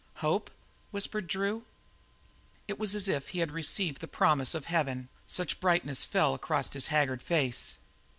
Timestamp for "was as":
2.79-3.07